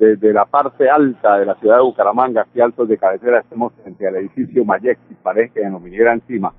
[0.00, 4.08] desde la parte alta de la ciudad de Bucaramanga, aquí altos de cabecera, estamos frente
[4.08, 6.54] al edificio Mayexi, parece que nos viniera encima.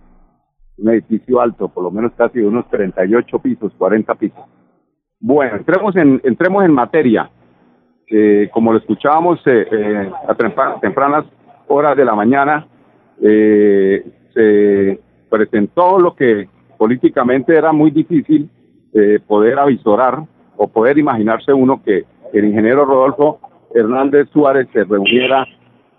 [0.78, 4.46] Un edificio alto, por lo menos casi de unos 38 pisos, 40 pisos.
[5.20, 7.32] Bueno, entremos en, entremos en materia.
[8.54, 11.26] como lo escuchábamos eh, eh, a tempranas
[11.68, 12.68] horas de la mañana,
[13.24, 18.50] eh, se presentó lo que políticamente era muy difícil
[19.26, 20.22] poder avisorar
[20.58, 22.04] o poder imaginarse uno que
[22.34, 23.40] el ingeniero Rodolfo
[23.74, 25.46] Hernández Suárez se reuniera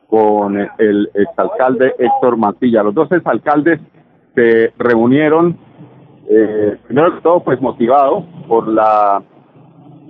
[0.08, 2.82] con el exalcalde Héctor Mantilla.
[2.82, 3.80] Los dos exalcaldes
[4.34, 5.56] se reunieron,
[6.28, 9.22] eh, primero que todo, pues motivado por la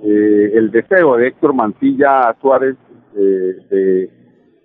[0.05, 2.77] eh, el deseo de Héctor Mantilla Suárez,
[3.17, 4.09] eh,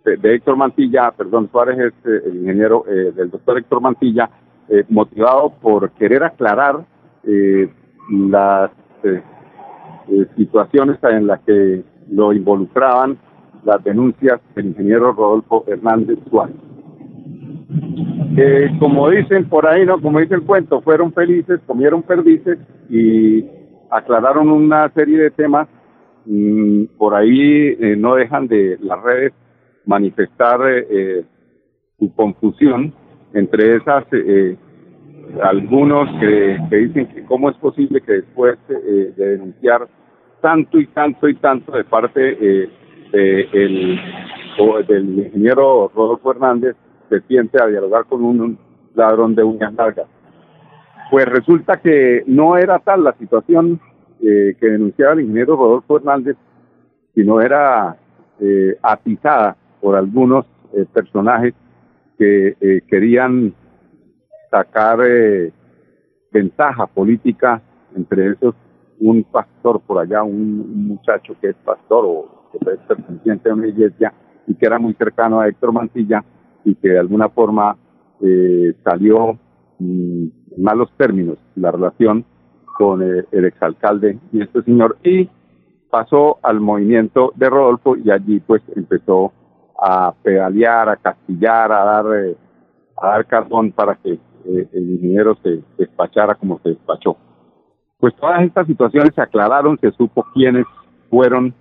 [0.06, 1.94] de, Héctor Mantilla, perdón, Suárez es
[2.26, 4.30] el ingeniero del doctor Héctor Mantilla,
[4.88, 6.86] motivado por querer aclarar
[8.10, 8.72] las
[10.10, 13.18] eh, situaciones en las que lo involucraban
[13.66, 16.56] las denuncias del ingeniero Rodolfo Hernández Suárez.
[18.80, 22.58] como dicen por ahí, no, como dice el cuento, fueron felices, comieron perdices
[22.90, 23.46] y
[23.90, 25.68] aclararon una serie de temas.
[26.26, 29.34] Mm, por ahí eh, no dejan de las redes
[29.86, 31.26] manifestar eh,
[32.00, 32.94] su confusión
[33.34, 34.06] entre esas
[35.44, 39.88] algunos que, dicen que cómo es posible que después de denunciar
[40.42, 42.70] tanto y tanto y tanto de parte eh,
[43.12, 44.00] el,
[44.88, 46.76] del ingeniero Rodolfo Hernández
[47.10, 48.58] se siente a dialogar con un
[48.96, 50.08] ladrón de uñas largas.
[51.10, 53.80] Pues resulta que no era tal la situación
[54.22, 56.36] eh, que denunciaba el ingeniero Rodolfo Hernández,
[57.16, 57.98] sino era
[58.40, 61.56] eh, atizada por algunos eh, personajes
[62.20, 63.52] que eh, querían
[64.52, 65.00] sacar
[66.32, 67.62] ventaja política,
[67.96, 68.54] entre esos
[69.00, 73.68] un pastor por allá, un, muchacho que es pastor o que es perteneciente a una
[73.68, 74.14] iglesia
[74.48, 76.24] y que era muy cercano a Héctor Mantilla
[76.64, 77.78] y que de alguna forma
[78.22, 79.34] eh, salió
[79.80, 82.26] mm, en malos términos la relación
[82.78, 85.30] con el, el exalcalde y este señor y
[85.90, 89.34] pasó al movimiento de Rodolfo y allí pues empezó
[89.80, 92.36] a pedalear, a castillar, a dar, eh,
[92.98, 97.18] a dar carbón para que eh, el ingeniero se despachara como se despachó.
[98.00, 100.66] Pues todas estas situaciones se aclararon, se supo quiénes
[101.10, 101.54] fueron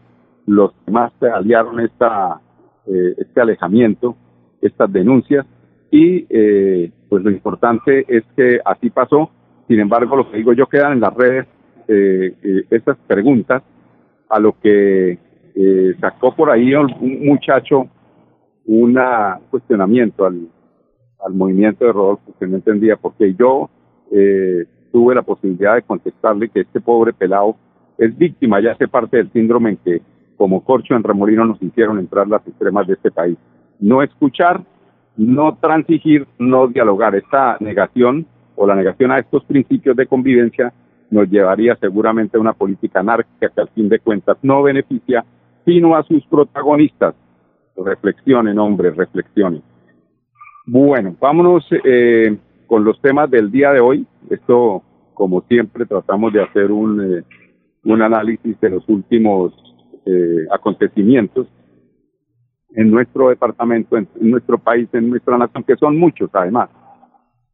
[0.46, 2.40] los que más aliaron esta,
[2.86, 4.16] eh, este alejamiento,
[4.60, 5.46] estas denuncias,
[5.90, 9.30] y eh, pues lo importante es que así pasó.
[9.68, 11.46] Sin embargo, lo que digo yo quedan en las redes
[11.88, 13.62] eh, eh estas preguntas
[14.28, 15.18] a lo que
[16.00, 17.88] sacó por ahí un muchacho
[18.66, 18.98] un
[19.48, 20.48] cuestionamiento al,
[21.24, 23.70] al movimiento de Rodolfo que no entendía por qué yo
[24.12, 27.56] eh, tuve la posibilidad de contestarle que este pobre pelado
[27.98, 30.02] es víctima, ya hace parte del síndrome en que
[30.36, 33.38] como corcho en remolino nos hicieron entrar las extremas de este país.
[33.80, 34.62] No escuchar,
[35.16, 37.14] no transigir, no dialogar.
[37.14, 40.72] Esta negación o la negación a estos principios de convivencia
[41.10, 45.24] nos llevaría seguramente a una política anárquica que al fin de cuentas no beneficia
[45.64, 47.14] sino a sus protagonistas.
[47.76, 49.62] Reflexionen, hombre, reflexionen.
[50.64, 52.36] Bueno, vámonos eh,
[52.66, 54.06] con los temas del día de hoy.
[54.30, 54.82] Esto,
[55.14, 57.22] como siempre, tratamos de hacer un, eh,
[57.84, 59.52] un análisis de los últimos
[60.04, 61.46] eh, acontecimientos
[62.74, 66.68] en nuestro departamento, en, nuestro país, en nuestra nación, que son muchos además.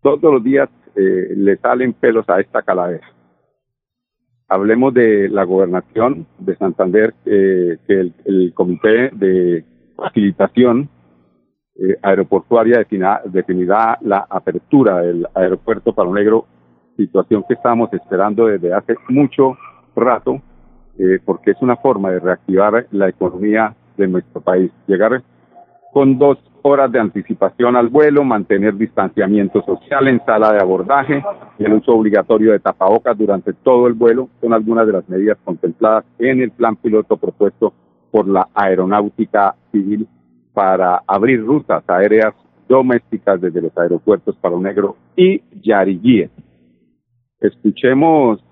[0.03, 3.06] Todos los días eh, le salen pelos a esta calavera.
[4.49, 9.65] Hablemos de la gobernación de Santander, que el, el comité de
[9.97, 10.91] facilitación
[11.74, 12.84] eh, aeroportuaria
[13.24, 16.47] definirá, la apertura del aeropuerto Palo Negro,
[16.97, 19.57] situación que estamos esperando desde hace mucho
[19.97, 20.41] rato,
[20.98, 24.71] eh, porque es una forma de reactivar la economía de nuestro país.
[24.86, 25.22] Llegar
[25.92, 31.22] con dos horas de anticipación al vuelo, mantener distanciamiento social en sala de abordaje
[31.59, 35.39] y el uso obligatorio de tapabocas durante todo el vuelo son algunas de las medidas
[35.45, 37.72] contempladas en el plan piloto propuesto
[38.10, 40.07] por la Aeronáutica Civil
[40.53, 42.34] para abrir rutas aéreas
[42.69, 46.31] domésticas desde los aeropuertos Palo Negro y Yariguíes.
[47.41, 48.43] Escuchemos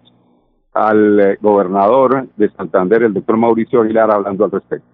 [0.73, 4.87] al eh, gobernador de Santander, el doctor Mauricio Aguilar, hablando al respecto.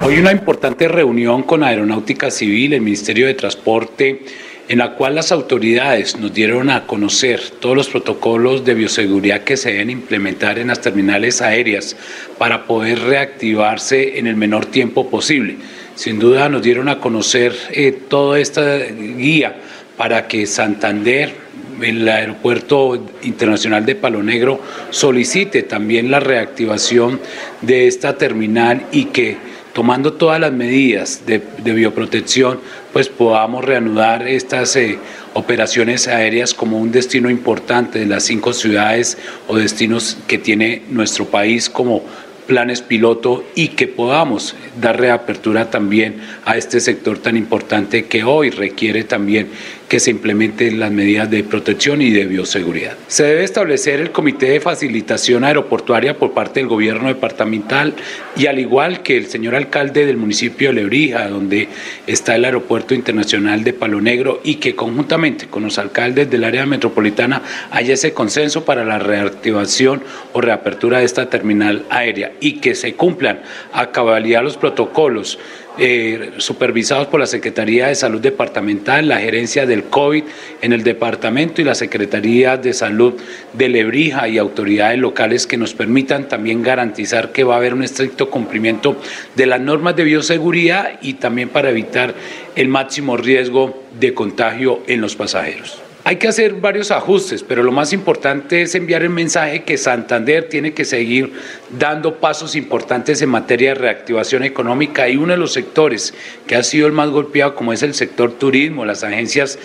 [0.00, 4.22] Hoy una importante reunión con Aeronáutica Civil, el Ministerio de Transporte,
[4.68, 9.56] en la cual las autoridades nos dieron a conocer todos los protocolos de bioseguridad que
[9.56, 11.96] se deben implementar en las terminales aéreas
[12.38, 15.56] para poder reactivarse en el menor tiempo posible.
[16.00, 19.56] Sin duda nos dieron a conocer eh, toda esta guía
[19.98, 21.34] para que Santander,
[21.82, 27.20] el aeropuerto internacional de Palo Negro, solicite también la reactivación
[27.60, 29.36] de esta terminal y que
[29.74, 32.60] tomando todas las medidas de, bioprotección,
[32.94, 34.98] pues podamos reanudar estas eh,
[35.34, 39.18] operaciones aéreas como un destino importante de las cinco ciudades
[39.48, 42.02] o destinos que tiene nuestro país como
[42.50, 48.50] planes piloto y que podamos dar reapertura también a este sector tan importante que hoy
[48.50, 49.50] requiere también
[49.90, 52.96] que se implementen las medidas de protección y de bioseguridad.
[53.08, 57.94] Se debe establecer el Comité de Facilitación Aeroportuaria por parte del gobierno departamental
[58.36, 61.66] y al igual que el señor alcalde del municipio de Lebrija, donde
[62.06, 66.66] está el Aeropuerto Internacional de Palo Negro y que conjuntamente con los alcaldes del área
[66.66, 72.76] metropolitana haya ese consenso para la reactivación o reapertura de esta terminal aérea y que
[72.76, 75.40] se cumplan a cabalidad los protocolos
[75.82, 80.24] eh, supervisados por la Secretaría de Salud Departamental, la gerencia del COVID
[80.60, 83.14] en el departamento y la Secretaría de Salud
[83.54, 87.82] de Lebrija y autoridades locales que nos permitan también garantizar que va a haber un
[87.82, 89.00] estricto cumplimiento
[89.36, 92.14] de las normas de bioseguridad y también para evitar
[92.56, 95.89] el máximo riesgo de contagio en los pasajeros.
[96.02, 100.48] Hay que hacer varios ajustes, pero lo más importante es enviar el mensaje que Santander
[100.48, 101.34] tiene que seguir
[101.78, 106.14] dando pasos importantes en materia de reactivación económica y uno de los sectores
[106.46, 109.58] que ha sido el más golpeado, como es el sector turismo, las agencias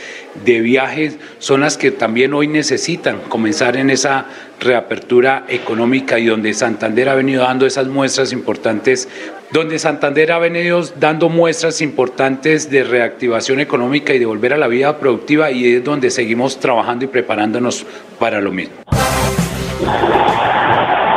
[0.44, 4.26] de viajes, son las que también hoy necesitan comenzar en esa
[4.60, 9.08] reapertura económica y donde Santander ha venido dando esas muestras importantes
[9.56, 14.68] donde Santander ha venido dando muestras importantes de reactivación económica y de volver a la
[14.68, 17.86] vida productiva y es donde seguimos trabajando y preparándonos
[18.20, 18.76] para lo mismo.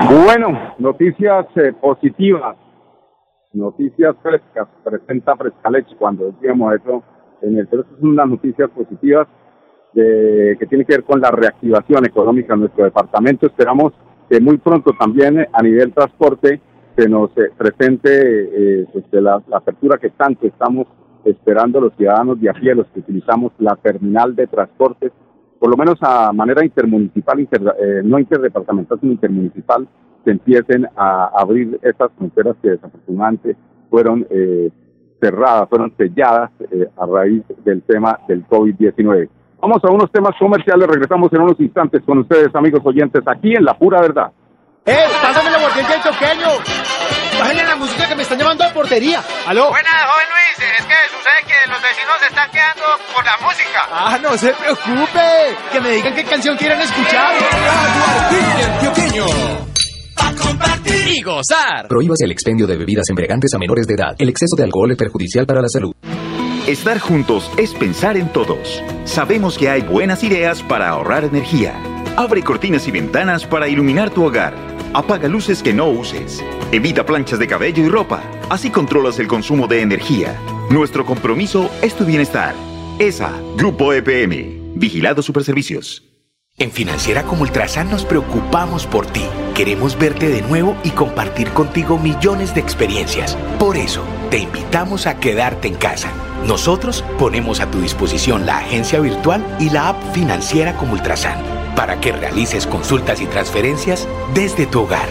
[0.09, 2.57] Bueno, noticias eh, positivas,
[3.55, 7.03] noticias frescas, presenta Frescaleche cuando decíamos eso
[7.43, 9.27] en el pero son unas noticias positivas
[9.95, 13.47] de, que tienen que ver con la reactivación económica en nuestro departamento.
[13.49, 13.95] Esperamos
[14.31, 16.61] que muy pronto también a nivel transporte
[16.99, 20.89] se nos eh, presente eh, pues, la, apertura que tanto estamos
[21.25, 25.13] esperando los ciudadanos de a los que utilizamos la terminal de transportes,
[25.61, 29.87] por lo menos a manera intermunicipal, eh, no interdepartamental, sino intermunicipal,
[30.25, 33.57] se empiecen a abrir esas fronteras que desafortunadamente
[33.89, 34.27] fueron
[35.21, 36.51] cerradas, fueron selladas
[36.97, 39.29] a raíz del tema del COVID-19.
[39.61, 43.65] Vamos a unos temas comerciales, regresamos en unos instantes con ustedes, amigos oyentes, aquí en
[43.65, 44.33] La Pura Verdad.
[44.85, 45.05] ¡Eh!
[45.23, 46.88] ¡Pásame la!
[47.39, 49.23] ¡Bájale la música que me están llamando a portería!
[49.47, 49.71] ¡Aló!
[49.71, 50.71] Buenas, joven Luis.
[50.79, 53.89] Es que sucede que los vecinos se están quedando por la música.
[53.91, 55.57] ¡Ah, no se preocupe!
[55.73, 57.35] Que me digan qué canción quieren escuchar.
[60.17, 61.87] A compartir y gozar.
[61.89, 64.17] Prohíbas el expendio de bebidas embriagantes a menores de edad.
[64.19, 65.95] El exceso de alcohol es perjudicial para la salud.
[66.67, 68.83] Estar juntos es pensar en todos.
[69.05, 71.75] Sabemos que hay buenas ideas para ahorrar energía.
[72.17, 76.43] Abre cortinas y ventanas para iluminar tu hogar Apaga luces que no uses.
[76.73, 78.23] Evita planchas de cabello y ropa.
[78.49, 80.39] Así controlas el consumo de energía.
[80.71, 82.55] Nuestro compromiso es tu bienestar.
[82.99, 84.75] ESA, Grupo EPM.
[84.75, 86.05] Vigilado Superservicios.
[86.57, 89.25] En Financiera como Ultrasan nos preocupamos por ti.
[89.55, 93.37] Queremos verte de nuevo y compartir contigo millones de experiencias.
[93.59, 96.11] Por eso, te invitamos a quedarte en casa.
[96.47, 102.01] Nosotros ponemos a tu disposición la agencia virtual y la app Financiera como Ultrasan para
[102.01, 105.09] que realices consultas y transferencias desde tu hogar.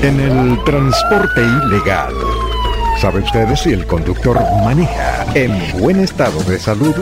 [0.00, 2.14] En el transporte ilegal,
[2.98, 6.94] ¿sabe usted si el conductor maneja en buen estado de salud?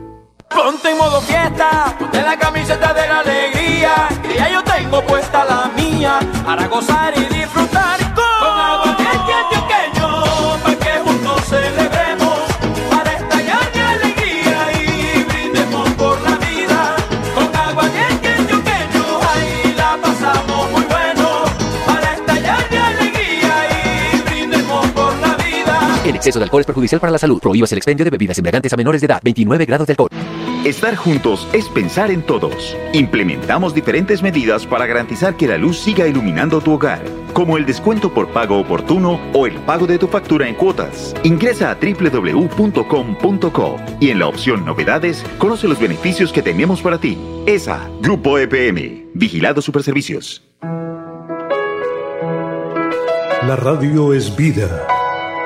[0.50, 5.46] Ponte en modo fiesta, ponte la camiseta de la alegría, que ya yo tengo puesta
[5.46, 8.05] la mía, para gozar y disfrutar
[26.26, 27.40] exceso de alcohol es perjudicial para la salud.
[27.40, 29.22] Prohíbas el expendio de bebidas embriagantes a menores de edad.
[29.24, 30.10] 29 grados de alcohol.
[30.66, 32.76] Estar juntos es pensar en todos.
[32.94, 37.04] Implementamos diferentes medidas para garantizar que la luz siga iluminando tu hogar,
[37.34, 41.14] como el descuento por pago oportuno o el pago de tu factura en cuotas.
[41.22, 47.16] Ingresa a www.com.co y en la opción Novedades conoce los beneficios que tenemos para ti.
[47.46, 50.42] ESA, Grupo EPM, Vigilado Superservicios.
[53.48, 54.88] La radio es vida.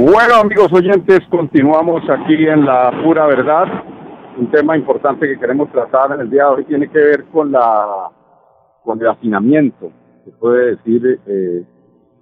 [0.00, 3.66] Bueno, amigos oyentes, continuamos aquí en la pura verdad.
[4.38, 7.50] Un tema importante que queremos tratar en el día de hoy tiene que ver con
[7.50, 8.08] la
[8.84, 9.90] con el hacinamiento,
[10.24, 11.64] se puede decir, eh,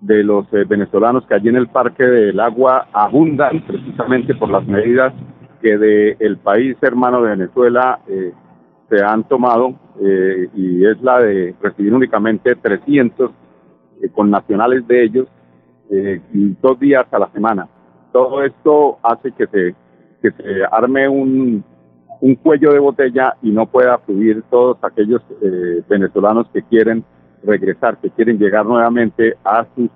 [0.00, 4.66] de los eh, venezolanos que allí en el Parque del Agua abundan precisamente por las
[4.66, 5.12] medidas
[5.61, 8.33] que de el país hermano de Venezuela eh,
[8.88, 9.75] se han tomado
[10.54, 13.30] y es la de recibir únicamente 300
[14.02, 15.28] eh, con nacionales de ellos
[15.90, 16.21] eh,
[16.61, 17.69] dos días a la semana.
[18.12, 19.75] Todo esto hace que se,
[20.23, 21.64] que se arme un,
[22.21, 27.05] un cuello de botella y no pueda fluir todos aquellos eh, venezolanos que quieren
[27.43, 29.90] regresar, que quieren llegar nuevamente a sus,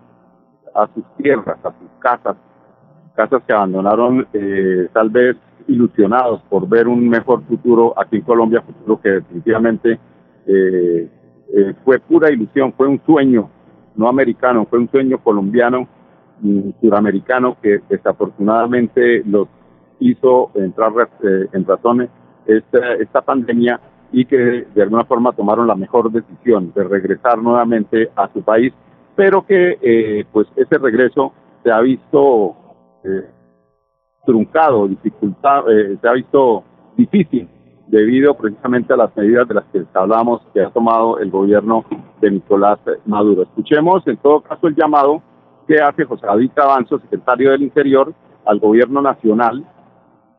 [0.75, 2.37] a sus tierras, a sus casas,
[3.15, 5.37] casas que abandonaron eh, tal vez
[5.69, 9.99] ilusionados por ver un mejor futuro aquí en Colombia, futuro que definitivamente
[10.47, 11.09] eh,
[11.55, 13.51] eh, fue pura ilusión, fue un sueño
[13.97, 15.87] no americano, fue un sueño colombiano
[16.81, 19.47] suramericano que desafortunadamente los
[19.99, 20.93] hizo entrar
[21.23, 22.09] eh, en razones
[22.47, 23.79] esta, esta pandemia
[24.13, 28.73] y que de alguna forma tomaron la mejor decisión de regresar nuevamente a su país,
[29.15, 31.33] pero que eh, pues ese regreso
[31.63, 32.57] se ha visto
[33.05, 33.29] eh,
[34.25, 36.65] truncado, dificultado, eh, se ha visto
[36.97, 37.49] difícil
[37.91, 41.85] debido precisamente a las medidas de las que hablamos que ha tomado el gobierno
[42.21, 43.43] de Nicolás Maduro.
[43.43, 45.21] Escuchemos en todo caso el llamado
[45.67, 48.15] que hace José David Avanzo, secretario del Interior,
[48.47, 49.65] al gobierno nacional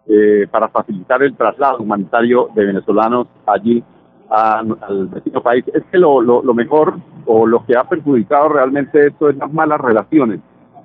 [0.07, 3.83] eh, para facilitar el traslado humanitario de venezolanos allí
[4.29, 5.65] a, al vecino país.
[5.73, 9.51] Es que lo, lo, lo mejor o lo que ha perjudicado realmente esto es las
[9.51, 10.39] malas relaciones,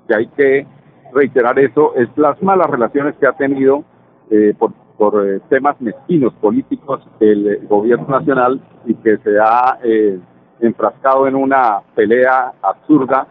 [0.08, 0.66] que hay que
[1.12, 3.84] reiterar eso, es las malas relaciones que ha tenido
[4.30, 9.78] eh, por, por eh, temas mezquinos políticos el eh, gobierno nacional y que se ha
[9.82, 10.18] eh,
[10.60, 13.26] enfrascado en una pelea absurda,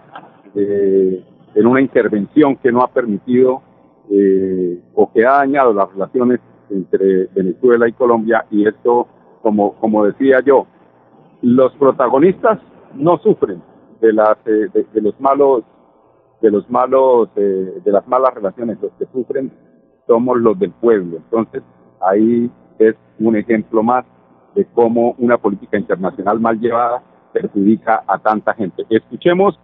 [0.54, 1.24] eh,
[1.56, 3.62] en una intervención que no ha permitido
[4.10, 8.46] eh, o que ha dañado las relaciones entre Venezuela y Colombia.
[8.52, 9.08] Y esto,
[9.42, 10.68] como, como decía yo,
[11.42, 12.60] los protagonistas
[12.94, 13.62] no sufren
[14.02, 15.64] de las de, de, los malos
[16.42, 19.52] de los malos de las malas relaciones los que sufren
[20.08, 21.18] somos los del pueblo.
[21.18, 21.64] Entonces
[22.02, 24.06] ahí es un ejemplo más
[24.54, 27.02] de cómo una política internacional mal llevada
[27.34, 28.86] perjudica a tanta gente.
[28.90, 29.60] Escuchemos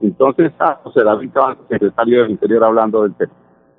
[0.00, 3.32] entonces a José David Cabanzo, secretario del Interior hablando del tema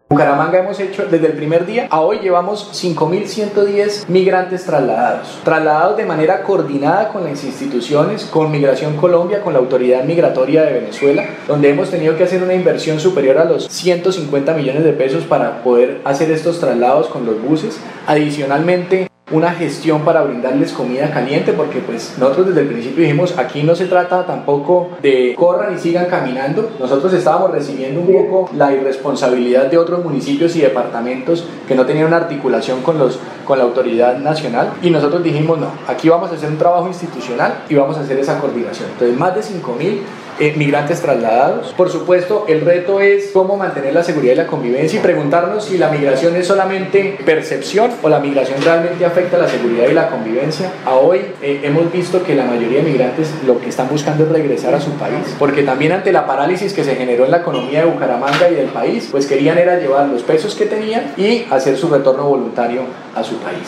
[0.10, 6.06] Bucaramanga hemos hecho desde el primer día a hoy llevamos 5.110 migrantes trasladados, trasladados de
[6.06, 11.72] manera coordinada con las instituciones, con Migración Colombia, con la Autoridad Migratoria de Venezuela, donde
[11.72, 16.00] hemos tenido que hacer una inversión superior a los 150 millones de pesos para poder
[16.06, 17.78] hacer estos traslados con los buses.
[18.08, 23.62] Adicionalmente, una gestión para brindarles comida caliente porque pues nosotros desde el principio dijimos aquí
[23.62, 26.72] no se trata tampoco de corran y sigan caminando.
[26.80, 32.08] Nosotros estábamos recibiendo un poco la irresponsabilidad de otros municipios y departamentos que no tenían
[32.08, 36.36] una articulación con los con la autoridad nacional y nosotros dijimos no aquí vamos a
[36.36, 40.02] hacer un trabajo institucional y vamos a hacer esa coordinación entonces más de 5 mil
[40.40, 41.74] eh, migrantes trasladados.
[41.74, 45.78] Por supuesto, el reto es cómo mantener la seguridad y la convivencia y preguntarnos si
[45.78, 50.72] la migración es solamente percepción o la migración realmente afecta la seguridad y la convivencia.
[50.86, 54.32] A hoy eh, hemos visto que la mayoría de migrantes lo que están buscando es
[54.32, 57.82] regresar a su país, porque también ante la parálisis que se generó en la economía
[57.82, 61.78] de Bucaramanga y del país, pues querían era llevar los pesos que tenían y hacer
[61.78, 62.82] su retorno voluntario
[63.16, 63.68] a su país.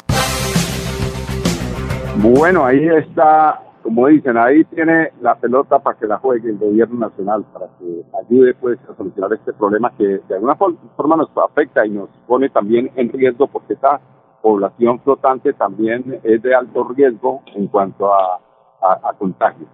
[2.22, 7.08] Bueno, ahí está, como dicen, ahí tiene la pelota para que la juegue el gobierno
[7.08, 11.86] nacional, para que ayude pues a solucionar este problema que de alguna forma nos afecta
[11.86, 14.00] y nos pone también en riesgo porque esta
[14.42, 18.40] población flotante también es de alto riesgo en cuanto a,
[18.82, 19.70] a, contagios.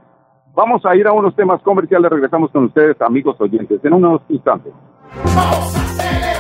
[0.53, 4.73] Vamos a ir a unos temas comerciales, regresamos con ustedes, amigos oyentes, en unos instantes.
[5.23, 6.34] Todos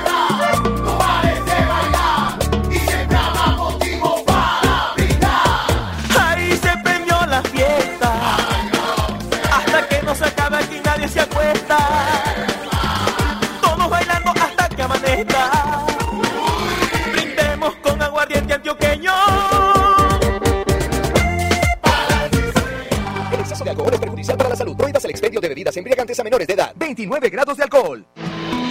[25.75, 26.73] bebidas embriagantes a menores de edad.
[26.75, 28.05] 29 grados de alcohol.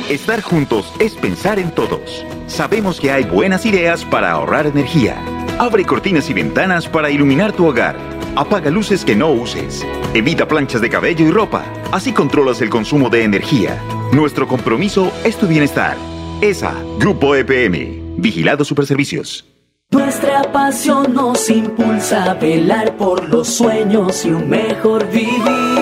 [0.08, 2.24] Estar juntos es pensar en todos.
[2.46, 5.16] Sabemos que hay buenas ideas para ahorrar energía.
[5.58, 7.96] Abre cortinas y ventanas para iluminar tu hogar.
[8.36, 9.86] Apaga luces que no uses.
[10.12, 11.64] Evita planchas de cabello y ropa.
[11.92, 13.80] Así controlas el consumo de energía.
[14.12, 15.96] Nuestro compromiso es tu bienestar.
[16.40, 18.16] ESA, Grupo EPM.
[18.18, 19.46] Vigilado Superservicios.
[19.90, 25.73] Nuestra pasión nos impulsa a velar por los sueños y un mejor vivir.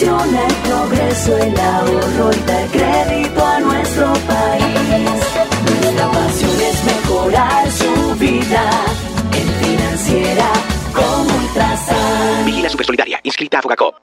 [0.00, 5.10] El progreso, el ahorro y dar crédito a nuestro país.
[5.82, 8.70] Nuestra pasión es mejorar su vida
[9.60, 10.52] financiera
[10.94, 12.46] como Ultrasan.
[12.46, 13.96] Vigila Supersolidaria, inscrita a Fogacop.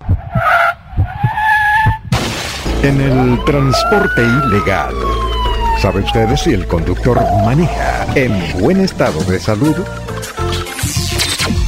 [2.83, 4.93] En el transporte ilegal,
[5.81, 9.77] ¿sabe usted si el conductor maneja en buen estado de salud?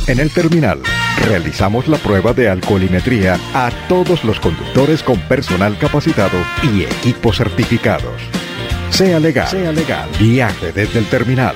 [0.07, 0.81] En el terminal,
[1.25, 8.21] realizamos la prueba de alcoholimetría a todos los conductores con personal capacitado y equipos certificados.
[8.89, 11.55] Sea legal, sea legal, viaje desde el terminal.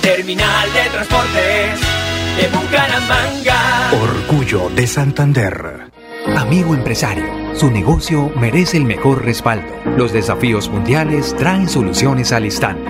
[0.00, 1.80] Terminal de Transportes
[2.36, 3.90] de Bucaramanga.
[4.00, 5.90] Orgullo de Santander.
[6.36, 9.72] Amigo empresario, su negocio merece el mejor respaldo.
[9.96, 12.89] Los desafíos mundiales traen soluciones al instante.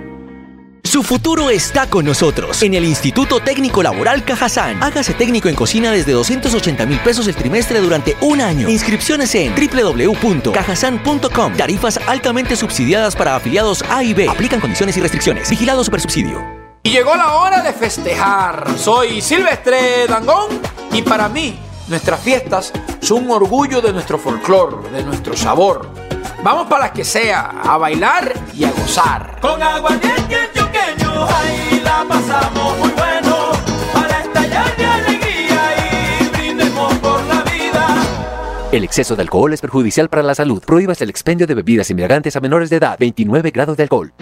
[0.83, 4.81] Su futuro está con nosotros en el Instituto Técnico Laboral Cajazán.
[4.83, 8.67] Hágase técnico en cocina desde 280 mil pesos el trimestre durante un año.
[8.67, 11.53] Inscripciones en www.cajazán.com.
[11.55, 14.27] Tarifas altamente subsidiadas para afiliados A y B.
[14.27, 15.49] Aplican condiciones y restricciones.
[15.49, 16.41] Vigilado Supersubsidio.
[16.83, 18.65] Y llegó la hora de festejar.
[18.77, 20.59] Soy Silvestre Dangón
[20.91, 26.00] y para mí nuestras fiestas son un orgullo de nuestro folclor, de nuestro sabor.
[26.43, 29.37] Vamos para las que sea, a bailar y a gozar.
[29.41, 33.51] Con aguardiente antioqueño, ahí la pasamos muy bueno.
[33.93, 38.03] Para estallar de alegría y brindemos por la vida.
[38.71, 40.63] El exceso de alcohol es perjudicial para la salud.
[40.65, 42.97] Prohíbas el expendio de bebidas embriagantes a menores de edad.
[42.99, 44.13] 29 grados de alcohol.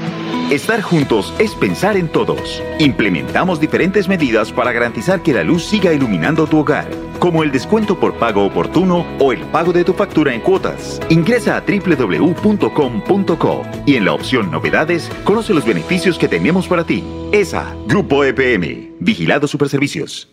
[0.51, 2.63] Estar juntos es pensar en todos.
[2.79, 6.87] Implementamos diferentes medidas para garantizar que la luz siga iluminando tu hogar,
[7.19, 10.99] como el descuento por pago oportuno o el pago de tu factura en cuotas.
[11.09, 17.03] Ingresa a www.com.co y en la opción Novedades conoce los beneficios que tenemos para ti.
[17.31, 20.27] ESA, Grupo EPM, Vigilado Superservicios.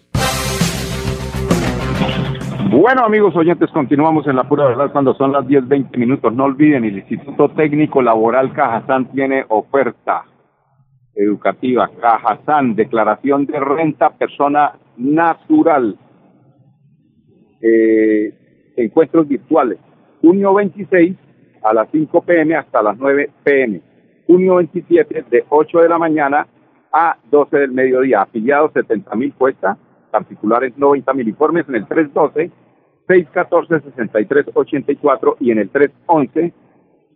[2.71, 6.35] Bueno, amigos oyentes, continuamos en la pura verdad cuando son las 10:20 minutos.
[6.35, 10.25] No olviden, el Instituto Técnico Laboral Cajazán tiene oferta
[11.15, 11.89] educativa.
[12.01, 15.97] Cajazán, declaración de renta persona natural.
[17.69, 18.33] Eh,
[18.77, 19.79] encuentros virtuales.
[20.21, 21.17] Junio 26
[21.63, 23.81] a las 5 pm hasta las 9 pm.
[24.27, 26.47] Junio 27 de 8 de la mañana
[26.93, 28.23] a 12 del mediodía.
[28.23, 29.77] Afiliados 70 mil cuesta
[30.13, 32.53] particulares 90 mil informes en el 312
[33.09, 36.53] 614 6384 y en el 311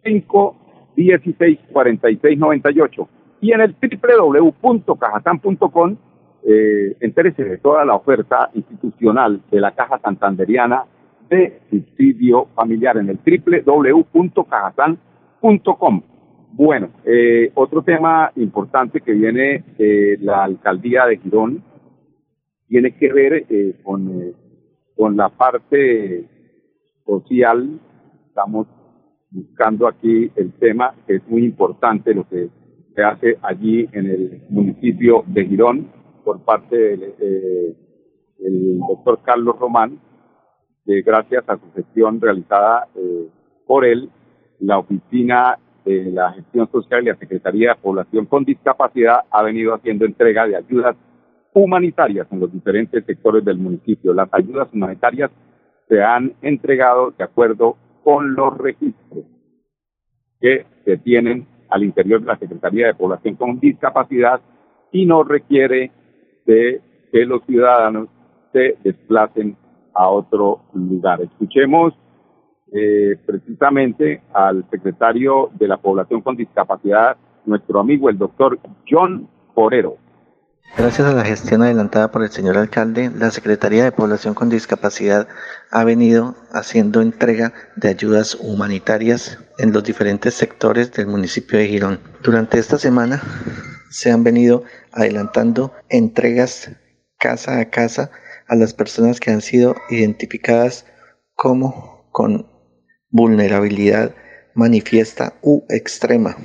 [0.03, 3.09] 516 4698
[3.41, 5.97] y en el www.cajatan.com
[6.43, 10.85] eh, entérese de toda la oferta institucional de la Caja Santanderiana
[11.29, 16.03] de subsidio familiar en el www.cajatan.com.
[16.53, 21.63] Bueno, eh, otro tema importante que viene de la alcaldía de Girón
[22.69, 24.33] tiene que ver eh, con, eh,
[24.97, 26.25] con la parte
[27.07, 27.79] social.
[28.27, 28.67] Estamos
[29.31, 32.49] buscando aquí el tema, que es muy importante lo que
[32.95, 36.00] se hace allí en el municipio de Girón
[36.31, 37.77] por parte del
[38.39, 39.99] el doctor Carlos Román,
[40.87, 43.29] que gracias a su gestión realizada eh,
[43.67, 44.09] por él,
[44.61, 49.75] la oficina de la gestión social y la Secretaría de Población con Discapacidad ha venido
[49.75, 50.95] haciendo entrega de ayudas
[51.53, 54.15] humanitarias en los diferentes sectores del municipio.
[54.15, 55.33] Las ayudas humanitarias
[55.89, 59.25] se han entregado de acuerdo con los registros
[60.41, 64.41] que se tienen al interior de la Secretaría de Población con Discapacidad
[64.93, 65.93] y no requiere
[66.47, 66.81] de
[67.13, 68.09] que los ciudadanos
[68.53, 69.57] se desplacen
[69.95, 71.21] a otro lugar.
[71.21, 71.95] Escuchemos
[72.73, 79.97] eh, precisamente al secretario de la Población con Discapacidad, nuestro amigo el doctor John Porero.
[80.79, 85.27] Gracias a la gestión adelantada por el señor alcalde, la Secretaría de Población con Discapacidad
[85.73, 91.99] ha venido haciendo entrega de ayudas humanitarias en los diferentes sectores del municipio de Girón.
[92.23, 93.21] Durante esta semana
[93.91, 96.71] se han venido adelantando entregas
[97.19, 98.11] casa a casa
[98.47, 100.87] a las personas que han sido identificadas
[101.35, 102.47] como con
[103.11, 104.15] vulnerabilidad
[104.55, 106.37] manifiesta u extrema.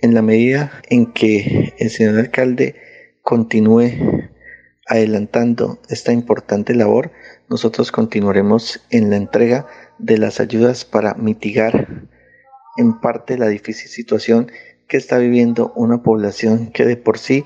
[0.00, 2.76] En la medida en que el señor alcalde
[3.22, 3.90] continúe
[4.86, 7.12] adelantando esta importante labor,
[7.48, 9.66] nosotros continuaremos en la entrega
[9.98, 12.08] de las ayudas para mitigar
[12.76, 14.50] en parte la difícil situación
[14.88, 17.44] que está viviendo una población que de por sí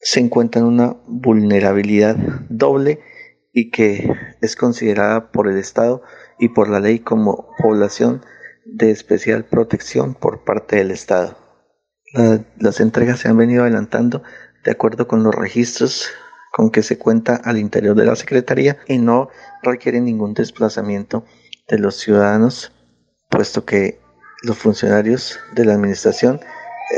[0.00, 2.16] se encuentra en una vulnerabilidad
[2.48, 3.00] doble
[3.52, 4.10] y que
[4.42, 6.02] es considerada por el Estado
[6.38, 8.22] y por la ley como población
[8.64, 11.36] de especial protección por parte del Estado.
[12.58, 14.22] las entregas se han venido adelantando
[14.64, 16.10] de acuerdo con los registros
[16.52, 19.28] con que se cuenta al interior de la Secretaría y no
[19.62, 21.24] requiere ningún desplazamiento
[21.68, 22.72] de los ciudadanos,
[23.28, 24.03] puesto que
[24.44, 26.38] los funcionarios de la Administración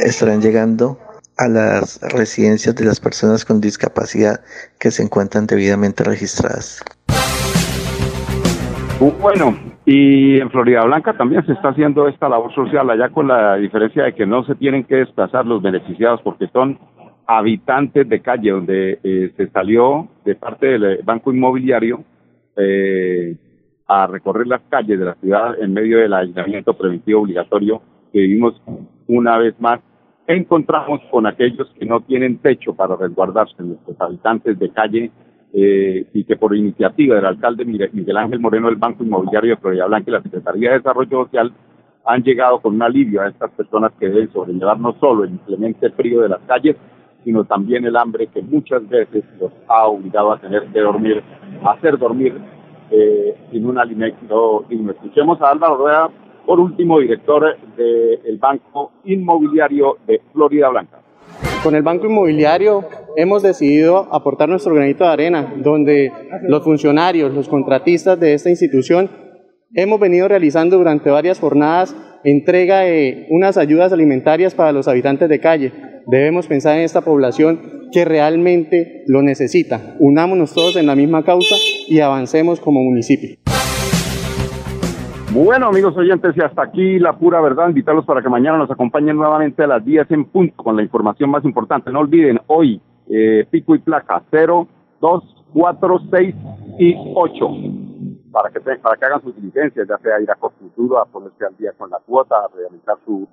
[0.05, 0.99] estarán llegando
[1.39, 4.41] a las residencias de las personas con discapacidad
[4.81, 6.83] que se encuentran debidamente registradas.
[9.21, 13.57] Bueno, y en Florida Blanca también se está haciendo esta labor social, allá con la
[13.57, 16.79] diferencia de que no se tienen que desplazar los beneficiados porque son
[17.27, 22.03] habitantes de calle, donde eh, se salió de parte del Banco Inmobiliario
[22.57, 23.37] eh,
[23.89, 27.81] a recorrer las calles de la ciudad en medio del aislamiento preventivo obligatorio
[28.13, 28.61] que vivimos
[29.07, 29.81] una vez más.
[30.27, 35.11] Encontramos con aquellos que no tienen techo para resguardarse, nuestros habitantes de calle,
[35.53, 39.87] eh, y que por iniciativa del alcalde Miguel Ángel Moreno del Banco Inmobiliario de Florida
[39.87, 41.53] Blanca y la Secretaría de Desarrollo Social
[42.05, 45.91] han llegado con un alivio a estas personas que deben sobrellevar no solo el inclemente
[45.91, 46.77] frío de las calles,
[47.25, 51.23] sino también el hambre que muchas veces los ha obligado a tener que dormir,
[51.65, 52.35] a hacer dormir
[52.91, 54.65] eh, un alimento.
[54.69, 56.11] Escuchemos a Álvaro Rueda,
[56.45, 61.01] por último, director del Banco Inmobiliario de Florida Blanca.
[61.63, 62.85] Con el Banco Inmobiliario
[63.17, 69.11] hemos decidido aportar nuestro granito de arena, donde los funcionarios, los contratistas de esta institución
[69.75, 75.41] hemos venido realizando durante varias jornadas entrega de unas ayudas alimentarias para los habitantes de
[75.41, 75.73] calle.
[76.07, 79.97] Debemos pensar en esta población que realmente lo necesita.
[79.99, 81.55] Unámonos todos en la misma causa
[81.89, 83.37] y avancemos como municipio.
[85.33, 87.69] Bueno, amigos oyentes, y hasta aquí la pura verdad.
[87.69, 91.31] Invitarlos para que mañana nos acompañen nuevamente a las 10 en punto con la información
[91.31, 91.91] más importante.
[91.93, 94.67] No olviden, hoy, eh, pico y placa 0,
[95.01, 96.35] 2, 4, 6
[96.79, 97.47] y 8
[98.37, 101.57] para que, para que hagan sus diligencias, ya sea ir a Cofuturo a ponerse al
[101.57, 103.27] día con la cuota, a realizar su,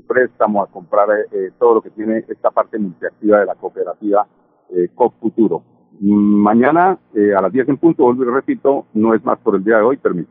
[0.00, 4.26] préstamo, a comprar eh, eh, todo lo que tiene esta parte iniciativa de la cooperativa
[4.70, 5.62] eh, Cofuturo.
[6.00, 9.56] Mm, mañana eh, a las 10 en punto, vuelvo y repito, no es más por
[9.56, 10.30] el día de hoy, permiso.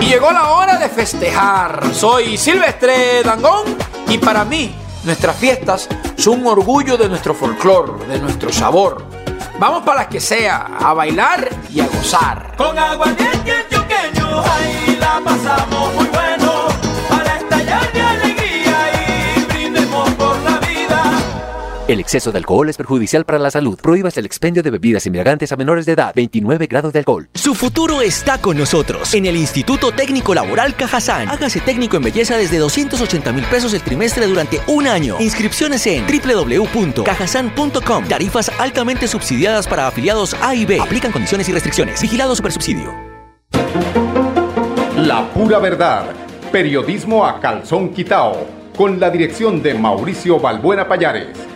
[0.00, 1.84] Y llegó la hora de festejar.
[1.86, 3.66] Soy Silvestre Dangón
[4.08, 4.74] y para mí
[5.04, 9.04] nuestras fiestas son un orgullo de nuestro folclor, de nuestro sabor
[9.58, 12.54] Vamos para las que sea, a bailar y a gozar.
[12.58, 16.66] Con aguardiente choqueño, ahí la pasamos muy bueno.
[17.08, 17.90] Para estallar
[21.88, 23.78] El exceso de alcohol es perjudicial para la salud.
[23.80, 26.12] Prohíbas el expendio de bebidas embriagantes a menores de edad.
[26.16, 27.28] 29 grados de alcohol.
[27.34, 29.14] Su futuro está con nosotros.
[29.14, 31.28] En el Instituto Técnico Laboral Cajazán.
[31.28, 35.14] Hágase técnico en belleza desde 280 mil pesos el trimestre durante un año.
[35.20, 38.08] Inscripciones en www.cajazán.com.
[38.08, 40.80] Tarifas altamente subsidiadas para afiliados A y B.
[40.80, 42.02] Aplican condiciones y restricciones.
[42.02, 42.92] Vigilado Supersubsidio.
[44.96, 46.06] La pura verdad.
[46.50, 48.44] Periodismo a calzón quitao.
[48.76, 51.55] Con la dirección de Mauricio Balbuena Payares.